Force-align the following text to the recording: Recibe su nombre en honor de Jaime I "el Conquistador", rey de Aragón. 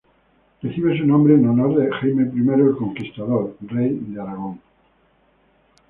Recibe 0.63 0.97
su 0.97 1.05
nombre 1.05 1.35
en 1.35 1.47
honor 1.47 1.75
de 1.75 1.91
Jaime 1.91 2.23
I 2.33 2.59
"el 2.59 2.75
Conquistador", 2.75 3.55
rey 3.61 3.99
de 4.01 4.19
Aragón. 4.19 4.59